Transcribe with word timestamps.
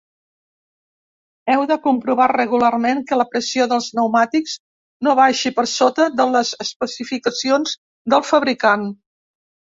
Heu 1.55 1.65
de 1.71 1.75
comprovar 1.83 2.25
regularment 2.31 3.03
que 3.11 3.19
la 3.21 3.27
pressió 3.33 3.67
dels 3.75 3.91
pneumàtics 3.97 4.57
no 5.09 5.15
baixi 5.21 5.53
per 5.61 5.67
sota 5.75 6.09
de 6.23 6.29
les 6.33 6.55
especificacions 6.67 7.79
del 8.17 8.27
fabricant. 8.33 8.91